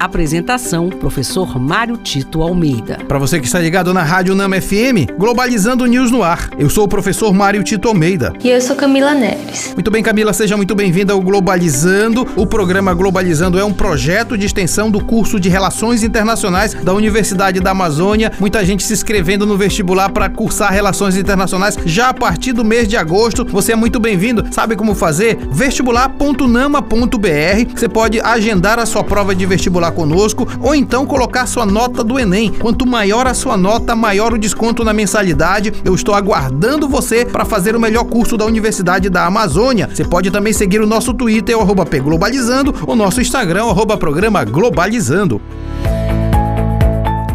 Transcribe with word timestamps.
Apresentação: 0.00 0.88
Professor 0.88 1.60
Mário 1.60 1.98
Tito 1.98 2.40
Almeida. 2.40 2.96
Para 3.06 3.18
você 3.18 3.38
que 3.38 3.44
está 3.44 3.60
ligado 3.60 3.92
na 3.92 4.02
Rádio 4.02 4.34
Nama 4.34 4.58
FM, 4.58 5.12
Globalizando 5.18 5.84
News 5.84 6.10
no 6.10 6.22
ar. 6.22 6.48
Eu 6.58 6.70
sou 6.70 6.84
o 6.84 6.88
professor 6.88 7.34
Mário 7.34 7.62
Tito 7.62 7.86
Almeida. 7.86 8.32
E 8.42 8.48
eu 8.48 8.58
sou 8.62 8.74
Camila 8.74 9.12
Neves. 9.12 9.74
Muito 9.74 9.90
bem, 9.90 10.02
Camila, 10.02 10.32
seja 10.32 10.56
muito 10.56 10.74
bem-vinda 10.74 11.12
ao 11.12 11.20
Globalizando. 11.20 12.26
O 12.34 12.46
programa 12.46 12.94
Globalizando 12.94 13.58
é 13.58 13.64
um 13.64 13.74
projeto 13.74 14.38
de 14.38 14.46
extensão 14.46 14.90
do 14.90 15.04
curso 15.04 15.38
de 15.38 15.50
Relações 15.50 16.02
Internacionais 16.02 16.72
da 16.72 16.94
Universidade 16.94 17.60
da 17.60 17.72
Amazônia. 17.72 18.32
Muita 18.40 18.64
gente 18.64 18.82
se 18.82 18.94
inscrevendo 18.94 19.44
no 19.44 19.58
vestibular 19.58 20.08
para 20.08 20.30
cursar 20.30 20.72
Relações 20.72 21.18
Internacionais 21.18 21.76
já 21.84 22.08
a 22.08 22.14
partir 22.14 22.54
do 22.54 22.64
mês 22.64 22.88
de 22.88 22.96
agosto. 22.96 23.44
Você 23.44 23.72
é 23.72 23.76
muito 23.76 24.00
bem-vindo. 24.00 24.46
Sabe 24.50 24.76
como 24.76 24.94
fazer? 24.94 25.36
vestibular.nama.br. 25.50 27.76
Você 27.76 27.86
pode 27.86 28.18
agendar 28.18 28.78
a 28.78 28.86
sua 28.86 29.04
prova 29.04 29.34
de 29.34 29.44
vestibular 29.44 29.89
conosco 29.90 30.46
ou 30.60 30.74
então 30.74 31.06
colocar 31.06 31.46
sua 31.46 31.66
nota 31.66 32.02
do 32.02 32.18
Enem. 32.18 32.52
Quanto 32.52 32.86
maior 32.86 33.26
a 33.26 33.34
sua 33.34 33.56
nota, 33.56 33.94
maior 33.94 34.32
o 34.32 34.38
desconto 34.38 34.84
na 34.84 34.92
mensalidade. 34.92 35.72
Eu 35.84 35.94
estou 35.94 36.14
aguardando 36.14 36.88
você 36.88 37.24
para 37.24 37.44
fazer 37.44 37.76
o 37.76 37.80
melhor 37.80 38.04
curso 38.04 38.36
da 38.36 38.44
Universidade 38.44 39.08
da 39.08 39.26
Amazônia. 39.26 39.88
Você 39.92 40.04
pode 40.04 40.30
também 40.30 40.52
seguir 40.52 40.80
o 40.80 40.86
nosso 40.86 41.12
Twitter, 41.14 41.56
o 41.56 41.60
arroba 41.60 41.84
Globalizando, 41.84 42.74
o 42.86 42.94
nosso 42.94 43.20
Instagram, 43.20 43.64
o 43.64 43.70
arroba 43.70 43.96
programa 43.96 44.44
Globalizando. 44.44 45.40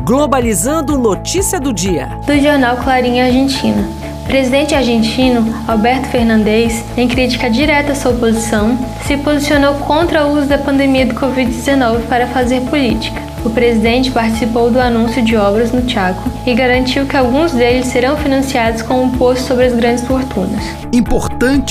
Globalizando 0.05 0.97
notícia 0.97 1.59
do 1.59 1.73
dia. 1.73 2.07
Do 2.27 2.39
jornal 2.39 2.77
Clarinha 2.77 3.25
Argentina. 3.25 4.14
Presidente 4.25 4.73
argentino 4.73 5.45
Alberto 5.67 6.07
Fernandes, 6.07 6.83
em 6.97 7.07
crítica 7.07 7.49
direta 7.49 7.91
à 7.91 7.95
sua 7.95 8.11
oposição, 8.11 8.77
se 9.05 9.15
posicionou 9.17 9.75
contra 9.75 10.25
o 10.25 10.37
uso 10.37 10.47
da 10.47 10.57
pandemia 10.57 11.05
do 11.05 11.13
Covid-19 11.15 12.01
para 12.09 12.27
fazer 12.27 12.61
política. 12.61 13.21
O 13.45 13.49
presidente 13.51 14.09
participou 14.09 14.71
do 14.71 14.81
anúncio 14.81 15.21
de 15.21 15.37
obras 15.37 15.71
no 15.71 15.87
Chaco 15.87 16.27
e 16.47 16.53
garantiu 16.55 17.05
que 17.05 17.15
alguns 17.15 17.51
deles 17.51 17.85
serão 17.85 18.17
financiados 18.17 18.81
com 18.81 19.01
um 19.01 19.07
imposto 19.07 19.47
sobre 19.47 19.65
as 19.65 19.75
grandes 19.75 20.03
fortunas. 20.03 20.63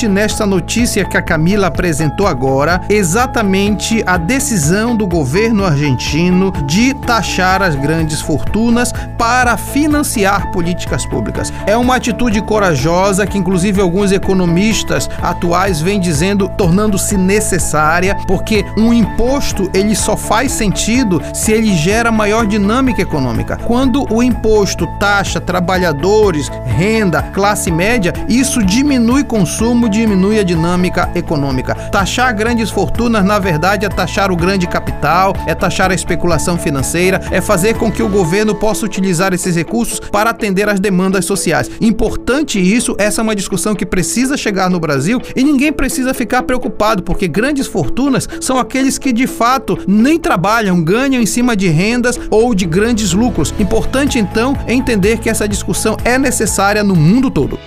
Nesta 0.08 0.46
notícia 0.46 1.04
que 1.04 1.16
a 1.16 1.22
Camila 1.22 1.66
apresentou 1.66 2.28
agora, 2.28 2.80
exatamente 2.88 4.04
a 4.06 4.16
decisão 4.16 4.94
do 4.96 5.04
governo 5.04 5.64
argentino 5.64 6.52
de 6.64 6.94
taxar 6.94 7.60
as 7.60 7.74
grandes 7.74 8.20
fortunas 8.20 8.92
para 9.18 9.56
financiar 9.56 10.52
políticas 10.52 11.04
públicas. 11.04 11.52
É 11.66 11.76
uma 11.76 11.96
atitude 11.96 12.40
corajosa 12.42 13.26
que 13.26 13.36
inclusive 13.36 13.80
alguns 13.80 14.12
economistas 14.12 15.10
atuais 15.20 15.80
vêm 15.80 15.98
dizendo 15.98 16.48
tornando-se 16.56 17.16
necessária, 17.16 18.16
porque 18.28 18.64
um 18.78 18.92
imposto 18.92 19.68
ele 19.74 19.96
só 19.96 20.16
faz 20.16 20.52
sentido 20.52 21.20
se 21.32 21.50
ele 21.50 21.74
gera 21.74 22.12
maior 22.12 22.46
dinâmica 22.46 23.02
econômica. 23.02 23.56
Quando 23.56 24.06
o 24.08 24.22
imposto 24.22 24.86
taxa 25.00 25.40
trabalhadores, 25.40 26.48
renda, 26.64 27.22
classe 27.34 27.72
média, 27.72 28.12
isso 28.28 28.62
diminui 28.62 29.24
consumo, 29.24 29.63
diminui 29.88 30.38
a 30.38 30.42
dinâmica 30.42 31.10
econômica. 31.14 31.74
Taxar 31.74 32.34
grandes 32.36 32.70
fortunas, 32.70 33.24
na 33.24 33.38
verdade, 33.38 33.86
é 33.86 33.88
taxar 33.88 34.30
o 34.30 34.36
grande 34.36 34.66
capital, 34.66 35.32
é 35.46 35.54
taxar 35.54 35.90
a 35.90 35.94
especulação 35.94 36.58
financeira, 36.58 37.20
é 37.30 37.40
fazer 37.40 37.74
com 37.74 37.90
que 37.90 38.02
o 38.02 38.08
governo 38.08 38.54
possa 38.54 38.84
utilizar 38.84 39.32
esses 39.32 39.56
recursos 39.56 40.00
para 40.00 40.30
atender 40.30 40.68
às 40.68 40.80
demandas 40.80 41.24
sociais. 41.24 41.70
Importante 41.80 42.58
isso, 42.58 42.94
essa 42.98 43.20
é 43.20 43.22
uma 43.22 43.34
discussão 43.34 43.74
que 43.74 43.86
precisa 43.86 44.36
chegar 44.36 44.68
no 44.68 44.80
Brasil 44.80 45.20
e 45.34 45.42
ninguém 45.42 45.72
precisa 45.72 46.12
ficar 46.12 46.42
preocupado, 46.42 47.02
porque 47.02 47.26
grandes 47.26 47.66
fortunas 47.66 48.28
são 48.40 48.58
aqueles 48.58 48.98
que 48.98 49.12
de 49.12 49.26
fato 49.26 49.78
nem 49.86 50.18
trabalham, 50.18 50.82
ganham 50.82 51.22
em 51.22 51.26
cima 51.26 51.56
de 51.56 51.68
rendas 51.68 52.20
ou 52.30 52.54
de 52.54 52.66
grandes 52.66 53.12
lucros. 53.12 53.54
Importante 53.58 54.18
então 54.18 54.56
entender 54.68 55.18
que 55.18 55.30
essa 55.30 55.48
discussão 55.48 55.96
é 56.04 56.18
necessária 56.18 56.82
no 56.82 56.94
mundo 56.94 57.30
todo. 57.30 57.58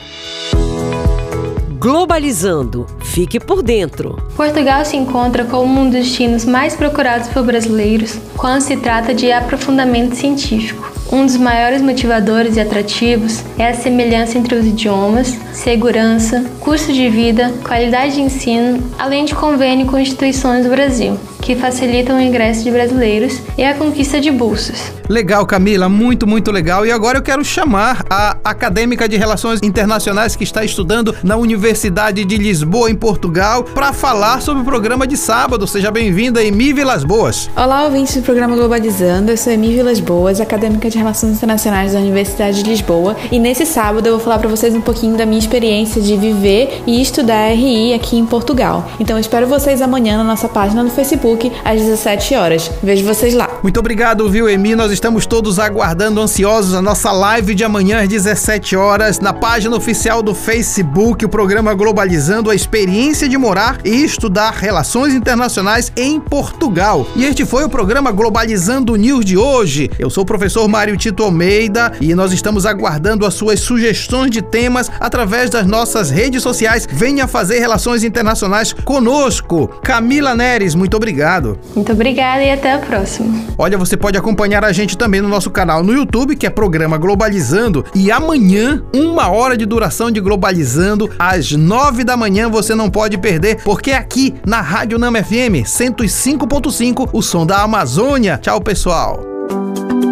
Globalizando. 1.80 2.88
Fique 3.02 3.40
por 3.40 3.62
dentro. 3.62 4.18
Portugal 4.36 4.84
se 4.84 4.98
encontra 4.98 5.46
como 5.46 5.80
um 5.80 5.84
dos 5.84 5.94
destinos 5.94 6.44
mais 6.44 6.76
procurados 6.76 7.28
por 7.28 7.44
brasileiros 7.44 8.18
quando 8.36 8.62
se 8.62 8.78
trata 8.78 9.14
de 9.14 9.32
aprofundamento 9.32 10.16
científico. 10.16 10.92
Um 11.12 11.24
dos 11.24 11.38
maiores 11.38 11.84
motivadores 11.84 12.58
e 12.58 12.60
atrativos 12.60 13.44
é 13.60 13.68
a 13.68 13.76
semelhança 13.76 14.40
entre 14.40 14.56
os 14.56 14.66
idiomas, 14.66 15.38
segurança, 15.54 16.44
custo 16.60 16.92
de 16.92 17.10
vida, 17.10 17.54
qualidade 17.64 18.16
de 18.16 18.22
ensino, 18.22 18.84
além 18.98 19.26
de 19.26 19.36
convênio 19.36 19.86
com 19.86 20.00
instituições 20.00 20.66
do 20.66 20.72
Brasil 20.72 21.16
que 21.42 21.56
facilitam 21.56 22.18
o 22.18 22.22
ingresso 22.22 22.64
de 22.64 22.72
brasileiros 22.72 23.42
e 23.58 23.64
a 23.64 23.74
conquista 23.74 24.20
de 24.20 24.32
bolsas. 24.32 24.92
Legal, 25.10 25.46
Camila, 25.46 25.88
muito, 25.88 26.28
muito 26.28 26.52
legal. 26.52 26.86
E 26.86 26.92
agora 26.92 27.18
eu 27.18 27.22
quero 27.22 27.44
chamar 27.44 28.06
a 28.10 28.36
acadêmica 28.44 29.08
de 29.08 29.16
Relações 29.16 29.62
Internacionais 29.64 30.36
que 30.36 30.44
está 30.44 30.66
estudando 30.66 31.16
na 31.24 31.38
Universidade 31.38 32.26
de 32.26 32.38
Lisboa, 32.38 32.92
em 32.92 32.96
Portugal, 32.96 33.64
para 33.64 33.94
falar 33.94 34.42
sobre 34.42 34.64
o 34.64 34.66
programa 34.66 35.08
de 35.08 35.16
sábado. 35.16 35.66
Seja 35.66 35.90
bem-vinda, 35.92 36.44
Emi 36.44 36.74
Vilas 36.74 37.06
Boas. 37.06 37.50
Olá, 37.56 37.86
ouvintes 37.86 38.18
do 38.18 38.24
programa 38.24 38.56
Globalizando. 38.56 39.32
Eu 39.32 39.38
sou 39.38 39.54
Emi 39.54 39.74
Vilas 39.74 40.02
Boas, 40.02 40.42
acadêmica 40.42 40.90
de 40.90 40.98
Relações 40.98 41.38
Internacionais 41.38 41.94
da 41.94 42.00
Universidade 42.00 42.62
de 42.62 42.70
Lisboa. 42.70 43.16
E 43.32 43.40
nesse 43.40 43.66
sábado 43.66 44.06
eu 44.08 44.14
vou 44.14 44.22
falar 44.22 44.40
para 44.40 44.50
vocês 44.50 44.76
um 44.76 44.82
pouquinho 44.82 45.16
da 45.16 45.26
minha 45.26 45.40
experiência 45.40 46.02
de 46.02 46.18
viver 46.18 46.84
e 46.86 47.02
estudar 47.02 47.48
RI 47.54 47.94
aqui 47.94 48.18
em 48.18 48.26
Portugal. 48.26 48.90
Então 49.00 49.16
eu 49.16 49.22
espero 49.22 49.48
vocês 49.48 49.82
amanhã 49.82 50.18
na 50.18 50.24
nossa 50.24 50.50
página 50.50 50.84
no 50.84 50.90
Facebook 50.90 51.37
Facebook 51.38 51.52
às 51.64 51.80
17 51.80 52.36
horas. 52.36 52.72
Vejo 52.82 53.06
vocês 53.06 53.34
lá. 53.34 53.60
Muito 53.62 53.80
obrigado, 53.80 54.28
viu, 54.30 54.50
Emi? 54.50 54.76
Nós 54.76 54.92
estamos 54.92 55.26
todos 55.26 55.60
aguardando 55.60 56.20
ansiosos 56.20 56.74
a 56.74 56.82
nossa 56.82 57.12
live 57.12 57.54
de 57.54 57.64
amanhã 57.64 58.02
às 58.02 58.10
17 58.10 58.76
horas 58.76 59.20
na 59.20 59.32
página 59.34 59.76
oficial 59.76 60.22
do 60.24 60.34
Facebook, 60.34 61.24
o 61.24 61.30
programa 61.30 61.74
Globalizando 61.74 62.50
a 62.50 62.56
experiência 62.56 63.30
de 63.30 63.38
morar 63.38 63.80
e 63.86 64.04
estudar 64.04 64.52
relações 64.52 65.14
internacionais 65.14 65.92
em 65.96 66.20
Portugal. 66.20 67.06
E 67.16 67.26
este 67.26 67.46
foi 67.46 67.64
o 67.64 67.70
programa 67.70 68.12
Globalizando 68.12 68.96
News 68.96 69.24
de 69.24 69.38
hoje. 69.38 69.90
Eu 70.00 70.10
sou 70.10 70.24
o 70.24 70.26
professor 70.26 70.68
Mário 70.68 70.98
Tito 70.98 71.24
Almeida 71.24 71.94
e 72.02 72.16
nós 72.16 72.34
estamos 72.34 72.66
aguardando 72.66 73.26
as 73.26 73.34
suas 73.34 73.60
sugestões 73.60 74.32
de 74.32 74.42
temas 74.42 74.90
através 75.00 75.50
das 75.50 75.68
nossas 75.68 76.10
redes 76.10 76.42
sociais. 76.42 76.88
Venha 76.92 77.28
fazer 77.28 77.60
relações 77.60 78.04
internacionais 78.04 78.74
conosco. 78.74 79.68
Camila 79.84 80.36
Neres, 80.36 80.74
muito 80.74 80.98
obrigado 80.98 81.17
obrigado. 81.18 81.58
Muito 81.76 81.92
obrigada 81.92 82.44
e 82.44 82.52
até 82.52 82.74
a 82.74 82.78
próxima. 82.78 83.34
Olha, 83.58 83.78
você 83.78 83.98
pode 83.98 84.18
acompanhar 84.18 84.64
a 84.64 84.72
gente 84.72 84.96
também 84.96 85.20
no 85.20 85.28
nosso 85.28 85.50
canal 85.50 85.84
no 85.84 85.94
YouTube, 85.94 86.36
que 86.36 86.46
é 86.46 86.50
Programa 86.50 86.98
Globalizando. 86.98 87.84
E 87.96 88.12
amanhã, 88.12 88.84
uma 88.94 89.30
hora 89.30 89.58
de 89.58 89.66
duração 89.66 90.12
de 90.12 90.20
Globalizando, 90.20 91.10
às 91.18 91.52
nove 91.52 92.04
da 92.04 92.16
manhã, 92.16 92.50
você 92.50 92.76
não 92.76 92.90
pode 92.90 93.18
perder, 93.18 93.64
porque 93.64 93.92
é 93.92 93.98
aqui 93.98 94.36
na 94.46 94.62
Rádio 94.62 95.00
Nama 95.00 95.24
FM 95.24 95.66
105.5, 95.66 97.10
o 97.12 97.22
som 97.22 97.46
da 97.46 97.64
Amazônia. 97.64 98.38
Tchau, 98.38 98.62
pessoal. 98.62 99.20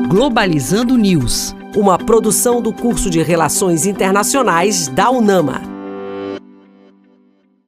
Globalizando 0.07 0.97
News, 0.97 1.55
uma 1.75 1.97
produção 1.97 2.61
do 2.61 2.73
curso 2.73 3.09
de 3.09 3.21
Relações 3.21 3.85
Internacionais 3.85 4.87
da 4.87 5.11
UNAMA. 5.11 5.74